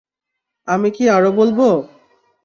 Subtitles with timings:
[0.67, 1.67] আমি কি আরও বলবো?